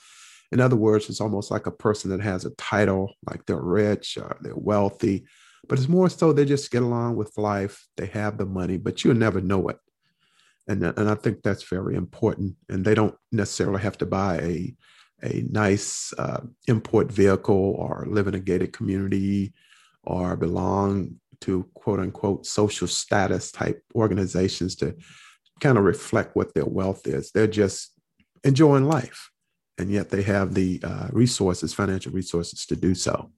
In 0.51 0.59
other 0.59 0.75
words, 0.75 1.09
it's 1.09 1.21
almost 1.21 1.51
like 1.51 1.67
a 1.67 1.71
person 1.71 2.09
that 2.11 2.21
has 2.21 2.45
a 2.45 2.55
title, 2.55 3.13
like 3.29 3.45
they're 3.45 3.61
rich 3.61 4.17
or 4.17 4.37
they're 4.41 4.55
wealthy, 4.55 5.25
but 5.67 5.77
it's 5.77 5.87
more 5.87 6.09
so 6.09 6.33
they 6.33 6.45
just 6.45 6.71
get 6.71 6.81
along 6.81 7.15
with 7.15 7.37
life. 7.37 7.87
They 7.97 8.07
have 8.07 8.37
the 8.37 8.45
money, 8.45 8.77
but 8.77 9.03
you'll 9.03 9.15
never 9.15 9.41
know 9.41 9.67
it. 9.69 9.77
And, 10.67 10.83
and 10.83 11.09
I 11.09 11.15
think 11.15 11.41
that's 11.41 11.63
very 11.63 11.95
important. 11.95 12.55
And 12.69 12.85
they 12.85 12.95
don't 12.95 13.15
necessarily 13.31 13.81
have 13.81 13.97
to 13.99 14.05
buy 14.05 14.37
a, 14.37 14.75
a 15.23 15.43
nice 15.49 16.13
uh, 16.17 16.41
import 16.67 17.11
vehicle 17.11 17.75
or 17.77 18.05
live 18.07 18.27
in 18.27 18.35
a 18.35 18.39
gated 18.39 18.73
community 18.73 19.53
or 20.03 20.35
belong 20.37 21.15
to 21.41 21.69
quote 21.73 21.99
unquote 21.99 22.45
social 22.45 22.87
status 22.87 23.51
type 23.51 23.81
organizations 23.95 24.75
to 24.77 24.95
kind 25.59 25.77
of 25.77 25.83
reflect 25.83 26.35
what 26.35 26.53
their 26.53 26.65
wealth 26.65 27.07
is. 27.07 27.31
They're 27.31 27.47
just 27.47 27.93
enjoying 28.43 28.85
life, 28.85 29.29
and 29.77 29.91
yet 29.91 30.09
they 30.09 30.21
have 30.23 30.53
the 30.53 30.79
uh, 30.83 31.07
resources, 31.11 31.73
financial 31.73 32.11
resources 32.11 32.65
to 32.67 32.75
do 32.75 32.95
so. 32.95 33.31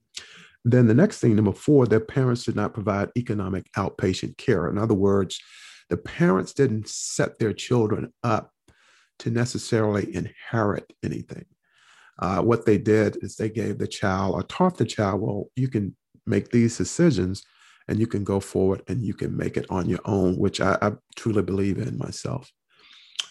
Then 0.64 0.86
the 0.86 0.94
next 0.94 1.18
thing, 1.18 1.34
number 1.34 1.52
four, 1.52 1.86
their 1.86 2.00
parents 2.00 2.44
did 2.44 2.54
not 2.54 2.74
provide 2.74 3.10
economic 3.16 3.70
outpatient 3.76 4.36
care. 4.36 4.68
In 4.68 4.78
other 4.78 4.94
words, 4.94 5.40
the 5.88 5.96
parents 5.96 6.52
didn't 6.52 6.88
set 6.88 7.38
their 7.38 7.52
children 7.52 8.12
up 8.22 8.52
to 9.18 9.30
necessarily 9.30 10.14
inherit 10.14 10.92
anything. 11.02 11.44
Uh, 12.18 12.40
what 12.40 12.64
they 12.64 12.78
did 12.78 13.18
is 13.22 13.36
they 13.36 13.50
gave 13.50 13.78
the 13.78 13.86
child 13.86 14.34
or 14.34 14.42
taught 14.44 14.76
the 14.76 14.84
child, 14.84 15.20
well, 15.20 15.46
you 15.56 15.68
can 15.68 15.96
make 16.26 16.50
these 16.50 16.76
decisions 16.78 17.42
and 17.88 17.98
you 17.98 18.06
can 18.06 18.24
go 18.24 18.40
forward 18.40 18.82
and 18.88 19.02
you 19.02 19.14
can 19.14 19.36
make 19.36 19.56
it 19.56 19.66
on 19.70 19.88
your 19.88 20.00
own, 20.04 20.36
which 20.36 20.60
I, 20.60 20.78
I 20.80 20.92
truly 21.16 21.42
believe 21.42 21.78
in 21.78 21.98
myself. 21.98 22.50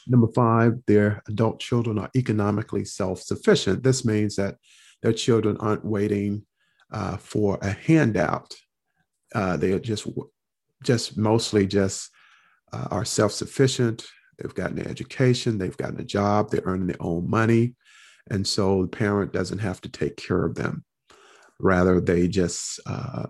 Number 0.07 0.27
five, 0.33 0.73
their 0.87 1.21
adult 1.27 1.59
children 1.59 1.99
are 1.99 2.09
economically 2.15 2.85
self 2.85 3.21
sufficient. 3.21 3.83
This 3.83 4.03
means 4.03 4.35
that 4.35 4.57
their 5.01 5.13
children 5.13 5.57
aren't 5.57 5.85
waiting 5.85 6.45
uh, 6.91 7.17
for 7.17 7.57
a 7.61 7.71
handout. 7.71 8.55
Uh, 9.33 9.57
they 9.57 9.71
are 9.71 9.79
just, 9.79 10.07
just 10.83 11.17
mostly 11.17 11.65
just 11.65 12.09
uh, 12.73 12.87
are 12.91 13.05
self 13.05 13.31
sufficient. 13.31 14.05
They've 14.37 14.53
gotten 14.53 14.79
an 14.79 14.87
education, 14.87 15.57
they've 15.57 15.77
gotten 15.77 15.99
a 15.99 16.05
job, 16.05 16.49
they're 16.49 16.63
earning 16.65 16.87
their 16.87 16.97
own 16.99 17.29
money. 17.29 17.75
And 18.29 18.45
so 18.45 18.83
the 18.83 18.87
parent 18.87 19.33
doesn't 19.33 19.59
have 19.59 19.81
to 19.81 19.89
take 19.89 20.17
care 20.17 20.43
of 20.43 20.55
them. 20.55 20.83
Rather, 21.59 22.01
they 22.01 22.27
just 22.27 22.79
uh, 22.87 23.27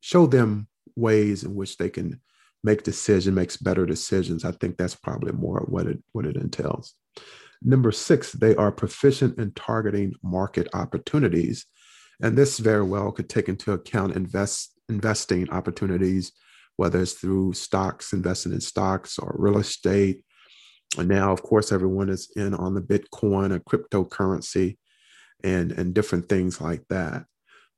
show 0.00 0.26
them 0.26 0.68
ways 0.96 1.44
in 1.44 1.54
which 1.54 1.76
they 1.76 1.90
can 1.90 2.20
make 2.64 2.82
decision 2.82 3.34
makes 3.34 3.56
better 3.56 3.86
decisions. 3.86 4.44
I 4.44 4.52
think 4.52 4.76
that's 4.76 4.96
probably 4.96 5.32
more 5.32 5.60
what 5.68 5.86
it 5.86 6.02
what 6.12 6.26
it 6.26 6.36
entails. 6.36 6.94
Number 7.62 7.92
six 7.92 8.32
they 8.32 8.54
are 8.56 8.72
proficient 8.72 9.38
in 9.38 9.52
targeting 9.52 10.14
market 10.22 10.68
opportunities. 10.74 11.66
And 12.20 12.36
this 12.36 12.58
very 12.58 12.82
well 12.82 13.12
could 13.12 13.28
take 13.28 13.48
into 13.48 13.72
account 13.72 14.16
invest 14.16 14.72
investing 14.88 15.50
opportunities 15.50 16.32
whether 16.76 17.02
it's 17.02 17.14
through 17.14 17.52
stocks 17.52 18.12
investing 18.12 18.52
in 18.52 18.60
stocks 18.60 19.18
or 19.18 19.34
real 19.36 19.58
estate. 19.58 20.22
And 20.96 21.08
now 21.08 21.32
of 21.32 21.42
course 21.42 21.72
everyone 21.72 22.08
is 22.08 22.30
in 22.36 22.54
on 22.54 22.74
the 22.74 22.80
bitcoin 22.80 23.50
or 23.52 23.60
cryptocurrency 23.60 24.78
and 25.44 25.72
and 25.72 25.92
different 25.92 26.28
things 26.28 26.60
like 26.60 26.84
that 26.88 27.24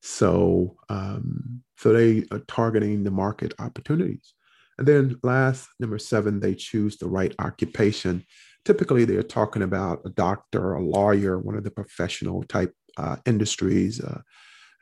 so, 0.03 0.77
um, 0.89 1.63
so 1.77 1.93
they 1.93 2.25
are 2.31 2.41
targeting 2.41 3.05
the 3.05 3.11
market 3.11 3.53
opportunities. 3.59 4.35
And 4.79 4.89
then 4.89 5.21
last, 5.23 5.69
number 5.79 5.99
seven, 5.99 6.41
they 6.41 6.55
choose 6.55 6.97
the 6.97 7.09
right 7.09 7.35
occupation. 7.39 8.25
Typically, 8.65 9.05
they're 9.05 9.23
talking 9.23 9.63
about 9.63 10.01
a 10.07 10.11
doctor, 10.11 10.73
a 10.73 10.83
lawyer, 10.83 11.39
one 11.39 11.57
of 11.57 11.65
the 11.65 11.71
professional 11.71 12.43
type 12.45 12.75
uh, 12.97 13.17
industries, 13.27 14.01
uh, 14.01 14.21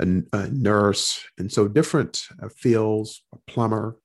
a, 0.01 0.23
a, 0.33 0.49
nurse. 0.51 1.25
And 1.39 1.51
so 1.51 1.67
different 1.67 2.23
uh, 2.41 2.49
fields, 2.49 3.25
a 3.35 3.39
plumber, 3.51 3.97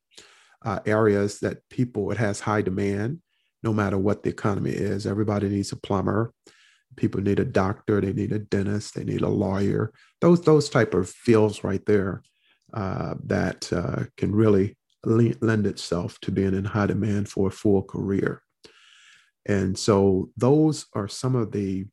uh, 0.66 0.80
areas 0.86 1.40
that 1.40 1.60
people, 1.70 2.12
it 2.12 2.18
has 2.18 2.40
high 2.40 2.62
demand, 2.62 3.20
no 3.62 3.72
matter 3.72 3.98
what 3.98 4.24
the 4.24 4.30
economy 4.30 4.72
is. 4.72 5.06
Everybody 5.06 5.48
needs 5.50 5.72
a 5.72 5.76
plumber 5.76 6.34
people 6.96 7.22
need 7.22 7.40
a 7.40 7.46
doctor 7.46 8.02
they 8.02 8.14
need 8.14 8.32
a 8.32 8.40
dentist 8.40 8.96
they 8.96 9.04
need 9.04 9.22
a 9.22 9.30
lawyer. 9.30 9.92
Those 10.22 10.42
those 10.42 10.70
type 10.70 10.94
of 10.94 11.10
fields 11.10 11.64
right 11.64 11.86
there 11.86 12.24
uh, 12.74 13.16
that 13.26 13.72
uh, 13.72 14.06
can 14.18 14.34
really 14.34 14.78
le- 15.06 15.36
lend 15.42 15.68
itself 15.68 16.20
to 16.22 16.32
being 16.32 16.54
in 16.54 16.66
high 16.66 16.88
demand 16.88 17.30
for 17.30 17.48
a 17.48 17.52
full 17.52 17.84
career. 17.84 18.42
And 19.46 19.78
so 19.78 20.30
those 20.38 20.88
are 20.94 21.08
some 21.08 21.36
of 21.36 21.52
the 21.52 21.86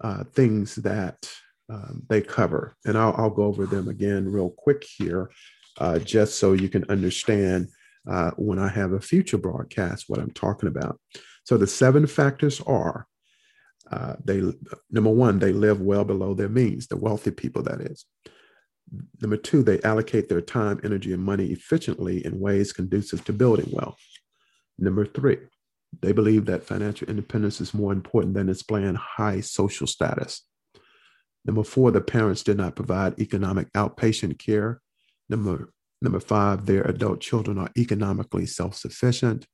uh, 0.00 0.24
things 0.24 0.76
that 0.76 1.30
um, 1.68 2.02
they 2.08 2.20
cover. 2.20 2.76
And 2.84 2.98
I'll, 2.98 3.14
I'll, 3.16 3.30
go 3.30 3.44
over 3.44 3.66
them 3.66 3.88
again 3.88 4.30
real 4.30 4.50
quick 4.50 4.84
here 4.84 5.30
uh, 5.78 5.98
just 5.98 6.38
so 6.38 6.52
you 6.52 6.68
can 6.68 6.84
understand 6.88 7.68
uh, 8.10 8.32
when 8.32 8.58
i 8.58 8.68
have 8.68 8.92
a 8.92 9.00
future 9.00 9.38
broadcast 9.38 10.06
what 10.08 10.18
i'm 10.18 10.32
talking 10.32 10.68
about. 10.68 10.98
So 11.44 11.56
the 11.56 11.66
seven 11.66 12.06
factors 12.06 12.60
are 12.62 13.06
uh, 13.92 14.16
they 14.24 14.42
number 14.90 15.10
one 15.10 15.38
they 15.38 15.52
live 15.52 15.80
well 15.80 16.04
below 16.04 16.34
their 16.34 16.48
means 16.48 16.86
the 16.86 16.96
wealthy 16.96 17.30
people 17.30 17.62
that 17.62 17.80
is 17.80 18.04
number 19.20 19.36
two 19.36 19.62
they 19.62 19.80
allocate 19.82 20.28
their 20.28 20.40
time 20.40 20.80
energy 20.84 21.12
and 21.12 21.22
money 21.22 21.46
efficiently 21.46 22.24
in 22.24 22.40
ways 22.40 22.72
conducive 22.72 23.24
to 23.24 23.32
building 23.32 23.68
wealth 23.70 23.98
number 24.78 25.06
three 25.06 25.38
they 26.00 26.12
believe 26.12 26.46
that 26.46 26.64
financial 26.64 27.08
independence 27.08 27.60
is 27.60 27.74
more 27.74 27.92
important 27.92 28.34
than 28.34 28.46
displaying 28.46 28.94
high 28.94 29.40
social 29.40 29.86
status 29.86 30.42
number 31.44 31.62
four 31.62 31.90
the 31.90 32.00
parents 32.00 32.42
did 32.42 32.56
not 32.56 32.76
provide 32.76 33.18
economic 33.20 33.70
outpatient 33.72 34.38
care 34.38 34.80
number 35.28 35.72
Number 36.02 36.18
five, 36.18 36.66
their 36.66 36.82
adult 36.82 37.20
children 37.20 37.58
are 37.58 37.70
economically 37.78 38.44
self 38.44 38.74
sufficient. 38.74 39.46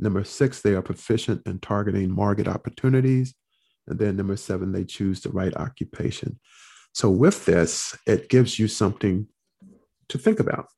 Number 0.00 0.24
six, 0.24 0.60
they 0.60 0.74
are 0.74 0.82
proficient 0.82 1.42
in 1.46 1.60
targeting 1.60 2.12
market 2.12 2.48
opportunities. 2.48 3.34
And 3.86 3.98
then 3.98 4.16
number 4.16 4.36
seven, 4.36 4.72
they 4.72 4.84
choose 4.84 5.20
the 5.20 5.30
right 5.30 5.54
occupation. 5.56 6.38
So, 6.94 7.10
with 7.10 7.46
this, 7.46 7.96
it 8.06 8.28
gives 8.28 8.58
you 8.58 8.68
something 8.68 9.26
to 10.08 10.18
think 10.18 10.40
about. 10.40 10.68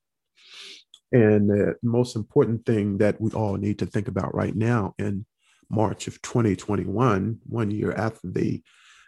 And 1.11 1.49
the 1.49 1.75
most 1.83 2.15
important 2.15 2.65
thing 2.65 2.97
that 2.97 3.19
we 3.21 3.31
all 3.31 3.57
need 3.57 3.79
to 3.79 3.85
think 3.85 4.07
about 4.07 4.33
right 4.33 4.55
now 4.55 4.95
in 4.97 5.25
March 5.69 6.07
of 6.07 6.21
2021, 6.21 7.39
one 7.45 7.71
year 7.71 7.93
after 7.93 8.27
the, 8.31 8.61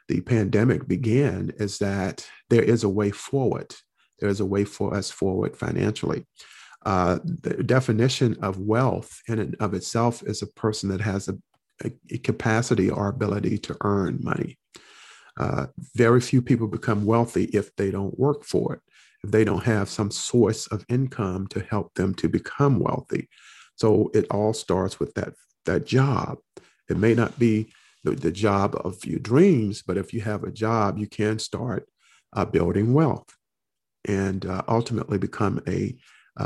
the 0.08 0.22
pandemic 0.22 0.88
began, 0.88 1.52
is 1.58 1.80
that 1.80 2.28
there 2.50 2.64
is 2.64 2.84
a 2.84 2.90
way 2.90 3.12
forward. 3.12 3.76
There 4.20 4.30
is 4.30 4.40
a 4.40 4.46
way 4.46 4.64
for 4.64 4.96
us 4.96 5.12
forward 5.12 5.56
financially. 5.56 6.26
Uh, 6.86 7.20
the 7.24 7.64
definition 7.64 8.38
of 8.42 8.60
wealth 8.60 9.22
in 9.28 9.40
and 9.40 9.56
of 9.60 9.74
itself 9.74 10.24
is 10.24 10.42
a 10.42 10.48
person 10.48 10.90
that 10.90 11.02
has 11.02 11.28
a, 11.28 11.34
a 11.34 11.38
capacity 12.24 12.90
or 12.90 13.08
ability 13.08 13.58
to 13.60 13.78
earn 13.82 14.20
money. 14.22 14.58
Uh, 15.40 15.68
very 15.96 16.20
few 16.20 16.42
people 16.42 16.68
become 16.68 17.06
wealthy 17.06 17.46
if 17.46 17.76
they 17.76 17.92
don't 17.92 18.18
work 18.20 18.44
for 18.44 18.74
it, 18.74 18.82
if 19.24 19.32
they 19.32 19.44
don't 19.44 19.64
have 19.64 19.90
some 19.90 20.10
source 20.10 20.66
of 20.68 20.86
income 20.90 21.46
to 21.48 21.60
help 21.62 21.94
them 21.94 22.14
to 22.16 22.28
become 22.28 22.80
wealthy. 22.80 23.30
So 23.76 24.10
it 24.14 24.26
all 24.32 24.54
starts 24.54 25.00
with 25.00 25.14
that, 25.14 25.34
that 25.66 25.86
job. 25.86 26.40
It 26.90 26.98
may 26.98 27.14
not 27.14 27.38
be 27.38 27.72
the, 28.04 28.12
the 28.12 28.32
job 28.32 28.76
of 28.84 29.06
your 29.06 29.20
dreams, 29.20 29.84
but 29.86 29.98
if 29.98 30.14
you 30.14 30.22
have 30.22 30.44
a 30.44 30.52
job, 30.52 30.98
you 30.98 31.08
can 31.08 31.38
start 31.38 31.88
uh, 32.34 32.46
building 32.46 32.94
wealth 32.94 33.30
and 34.06 34.46
uh, 34.46 34.64
ultimately 34.68 35.18
become 35.20 35.62
a 35.68 35.96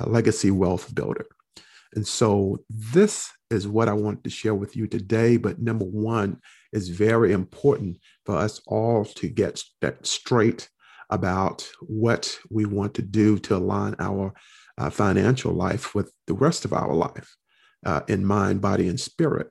legacy 0.06 0.52
wealth 0.52 0.94
builder. 0.94 1.28
And 1.94 2.08
so 2.08 2.60
this 2.70 3.30
is 3.52 3.68
what 3.68 3.90
I 3.90 3.94
want 3.94 4.24
to 4.24 4.30
share 4.30 4.56
with 4.56 4.76
you 4.76 4.88
today. 4.88 5.38
But 5.38 5.62
number 5.62 5.86
one 5.86 6.40
is 6.72 6.90
very 6.90 7.34
important 7.34 7.98
for 8.26 8.38
us 8.38 8.62
all 8.66 9.06
to 9.06 9.28
get 9.28 9.64
straight 10.04 10.70
about 11.10 11.70
what 11.82 12.38
we 12.50 12.66
want 12.66 12.94
to 12.96 13.02
do 13.02 13.38
to 13.40 13.58
align 13.58 13.96
our 14.00 14.34
uh, 14.78 14.90
financial 14.90 15.54
life 15.54 15.94
with 15.94 16.12
the 16.28 16.34
rest 16.34 16.66
of 16.66 16.74
our 16.74 16.94
life 16.94 17.36
uh, 17.86 18.02
in 18.08 18.26
mind, 18.26 18.62
body, 18.62 18.88
and 18.88 19.00
spirit, 19.00 19.50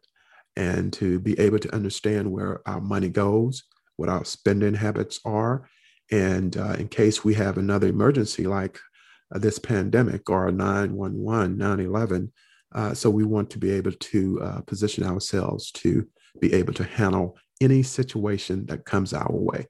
and 0.56 0.92
to 0.94 1.20
be 1.20 1.38
able 1.38 1.58
to 1.58 1.74
understand 1.74 2.30
where 2.30 2.66
our 2.66 2.80
money 2.80 3.08
goes, 3.08 3.64
what 3.96 4.08
our 4.08 4.24
spending 4.24 4.74
habits 4.74 5.20
are, 5.24 5.68
and 6.10 6.56
uh, 6.56 6.74
in 6.78 6.88
case 6.88 7.24
we 7.24 7.34
have 7.34 7.58
another 7.58 7.88
emergency 7.88 8.46
like 8.46 8.80
uh, 9.34 9.38
this 9.38 9.58
pandemic 9.58 10.28
or 10.28 10.50
911, 10.50 11.56
911. 11.56 12.32
Uh, 12.74 12.94
so 12.94 13.10
we 13.10 13.24
want 13.24 13.50
to 13.50 13.58
be 13.58 13.70
able 13.70 13.92
to 13.92 14.40
uh, 14.42 14.60
position 14.62 15.04
ourselves 15.04 15.70
to 15.72 16.06
be 16.40 16.52
able 16.52 16.72
to 16.74 16.84
handle 16.84 17.36
any 17.60 17.82
situation 17.82 18.66
that 18.66 18.84
comes 18.84 19.12
our 19.12 19.32
way. 19.32 19.66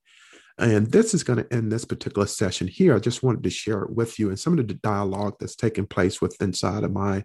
And 0.58 0.86
this 0.88 1.14
is 1.14 1.24
going 1.24 1.38
to 1.42 1.52
end 1.54 1.72
this 1.72 1.86
particular 1.86 2.26
session 2.26 2.68
here. 2.68 2.94
I 2.94 2.98
just 2.98 3.22
wanted 3.22 3.42
to 3.44 3.50
share 3.50 3.82
it 3.82 3.90
with 3.90 4.18
you 4.18 4.28
and 4.28 4.38
some 4.38 4.58
of 4.58 4.68
the 4.68 4.74
dialogue 4.74 5.36
that's 5.40 5.56
taking 5.56 5.86
place 5.86 6.20
with 6.20 6.40
inside 6.42 6.84
of 6.84 6.92
my 6.92 7.24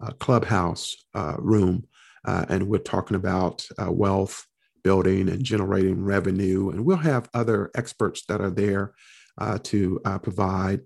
uh, 0.00 0.12
clubhouse 0.12 0.96
uh, 1.14 1.34
room. 1.38 1.84
Uh, 2.24 2.46
and 2.48 2.68
we're 2.68 2.78
talking 2.78 3.16
about 3.16 3.66
wealth 3.86 4.46
building 4.82 5.28
and 5.28 5.44
generating 5.44 6.02
revenue. 6.02 6.70
And 6.70 6.86
we'll 6.86 6.96
have 6.96 7.28
other 7.34 7.70
experts 7.74 8.24
that 8.26 8.40
are 8.40 8.50
there 8.50 8.94
to 9.62 10.00
provide 10.22 10.80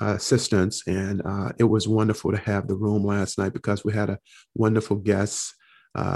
assistance. 0.00 0.82
And 0.86 1.22
it 1.58 1.64
was 1.64 1.88
wonderful 1.88 2.32
to 2.32 2.38
have 2.38 2.68
the 2.68 2.76
room 2.76 3.04
last 3.04 3.38
night 3.38 3.52
because 3.52 3.84
we 3.84 3.92
had 3.92 4.10
a 4.10 4.18
wonderful 4.54 4.96
guest 4.96 5.54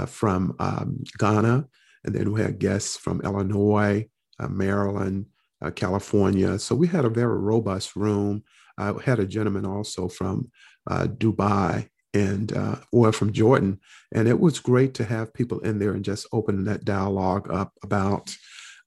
from 0.07 0.55
um, 0.59 1.03
Ghana 1.17 1.67
and 2.03 2.15
then 2.15 2.31
we 2.31 2.41
had 2.41 2.59
guests 2.59 2.97
from 2.97 3.21
Illinois, 3.21 4.07
uh, 4.39 4.47
Maryland, 4.47 5.27
uh, 5.61 5.71
California. 5.71 6.57
So 6.59 6.75
we 6.75 6.87
had 6.87 7.05
a 7.05 7.09
very 7.09 7.37
robust 7.37 7.95
room. 7.95 8.43
I 8.77 8.93
had 9.03 9.19
a 9.19 9.27
gentleman 9.27 9.65
also 9.65 10.07
from 10.07 10.51
uh, 10.89 11.05
Dubai 11.05 11.87
and 12.13 12.55
uh, 12.55 12.77
or 12.91 13.11
from 13.11 13.31
Jordan, 13.31 13.79
and 14.13 14.27
it 14.27 14.39
was 14.39 14.59
great 14.59 14.93
to 14.95 15.05
have 15.05 15.33
people 15.33 15.59
in 15.59 15.79
there 15.79 15.93
and 15.93 16.03
just 16.03 16.27
open 16.33 16.65
that 16.65 16.83
dialogue 16.83 17.49
up 17.51 17.71
about 17.83 18.35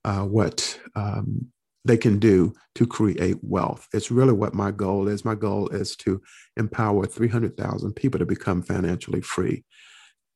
uh, 0.03 0.23
what 0.23 0.79
um, 0.95 1.47
they 1.85 1.97
can 1.97 2.19
do 2.19 2.53
to 2.75 2.85
create 2.85 3.37
wealth. 3.41 3.87
It's 3.93 4.11
really 4.11 4.33
what 4.33 4.53
my 4.53 4.71
goal 4.71 5.07
is. 5.07 5.23
My 5.23 5.35
goal 5.35 5.69
is 5.69 5.95
to 5.97 6.21
empower 6.57 7.05
300,000 7.05 7.93
people 7.93 8.19
to 8.19 8.25
become 8.25 8.61
financially 8.61 9.21
free, 9.21 9.63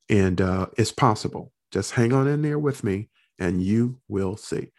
and 0.10 0.40
uh, 0.40 0.68
it's 0.78 0.92
possible. 0.92 1.52
Just 1.72 1.92
hang 1.92 2.14
on 2.14 2.28
in 2.28 2.42
there 2.42 2.60
with 2.60 2.84
me 2.84 3.10
and 3.40 3.64
you 3.64 4.00
will 4.08 4.38
see. 4.38 4.72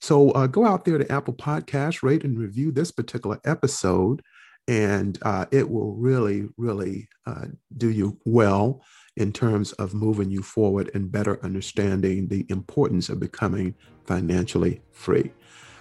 So 0.00 0.30
uh, 0.30 0.46
go 0.46 0.64
out 0.64 0.84
there 0.84 0.98
to 0.98 1.12
Apple 1.12 1.34
Podcast, 1.34 2.02
rate 2.02 2.24
and 2.24 2.38
review 2.38 2.70
this 2.70 2.92
particular 2.92 3.40
episode, 3.44 4.22
and 4.68 5.18
uh, 5.22 5.46
it 5.50 5.68
will 5.68 5.94
really, 5.94 6.48
really 6.56 7.08
uh, 7.26 7.46
do 7.76 7.90
you 7.90 8.18
well 8.24 8.82
in 9.16 9.32
terms 9.32 9.72
of 9.72 9.94
moving 9.94 10.30
you 10.30 10.42
forward 10.42 10.90
and 10.94 11.10
better 11.10 11.42
understanding 11.42 12.28
the 12.28 12.44
importance 12.50 13.08
of 13.08 13.18
becoming 13.18 13.74
financially 14.04 14.82
free. 14.92 15.32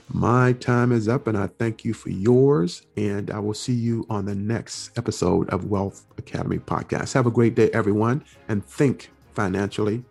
My 0.10 0.54
time 0.54 0.91
is 0.91 1.08
up, 1.08 1.28
and 1.28 1.38
I 1.38 1.48
thank 1.48 1.84
you 1.84 1.94
for 1.94 2.10
yours. 2.10 2.84
And 2.96 3.32
I 3.32 3.39
will 3.39 3.54
see 3.54 3.74
you 3.74 4.06
on 4.10 4.26
the 4.26 4.36
next 4.36 4.98
episode 4.98 5.50
of 5.50 5.65
Wealth 5.65 6.06
Academy 6.18 6.60
Podcast. 6.60 7.13
Have 7.13 7.26
a 7.26 7.32
great 7.32 7.56
day, 7.56 7.70
everyone, 7.72 8.24
and 8.48 8.63
think 8.63 9.12
financially 9.34 10.04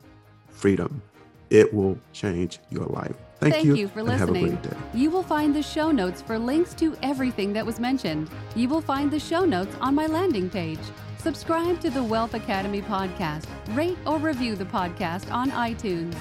freedom. 0.48 1.00
It 1.50 1.72
will 1.72 1.98
change 2.12 2.58
your 2.70 2.86
life. 2.86 3.14
Thank, 3.38 3.54
Thank 3.54 3.66
you, 3.66 3.76
you, 3.76 3.88
for 3.88 4.02
listening. 4.02 4.58
You 4.94 5.10
will 5.10 5.22
find 5.22 5.54
the 5.54 5.62
show 5.62 5.90
notes 5.90 6.22
for 6.22 6.38
links 6.38 6.74
to 6.74 6.96
everything 7.02 7.52
that 7.52 7.64
was 7.64 7.78
mentioned. 7.78 8.30
You 8.56 8.68
will 8.68 8.80
find 8.80 9.10
the 9.10 9.20
show 9.20 9.44
notes 9.44 9.76
on 9.80 9.94
my 9.94 10.06
landing 10.06 10.48
page. 10.48 10.80
Subscribe 11.18 11.80
to 11.80 11.90
the 11.90 12.02
Wealth 12.02 12.34
Academy 12.34 12.82
podcast. 12.82 13.46
Rate 13.70 13.98
or 14.06 14.18
review 14.18 14.56
the 14.56 14.64
podcast 14.64 15.30
on 15.32 15.50
iTunes. 15.50 16.14